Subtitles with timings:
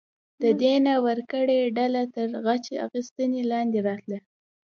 [0.41, 4.19] د دیه ورکړې ډله تر غچ اخیستنې لاندې راتله.